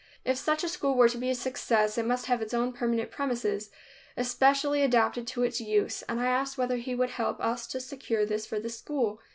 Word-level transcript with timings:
If 0.25 0.35
such 0.39 0.63
a 0.63 0.67
school 0.67 0.95
were 0.95 1.09
to 1.09 1.17
be 1.19 1.29
a 1.29 1.35
success, 1.35 1.95
it 1.95 2.07
must 2.07 2.25
have 2.25 2.41
its 2.41 2.55
own 2.55 2.73
permanent 2.73 3.11
premises, 3.11 3.69
especially 4.17 4.81
adapted 4.81 5.27
to 5.27 5.43
its 5.43 5.61
use, 5.61 6.01
and 6.09 6.19
I 6.19 6.25
asked 6.25 6.57
whether 6.57 6.77
he 6.77 6.95
would 6.95 7.11
help 7.11 7.39
us 7.39 7.67
to 7.67 7.79
secure 7.79 8.25
this 8.25 8.47
for 8.47 8.59
the 8.59 8.69
school. 8.71 9.19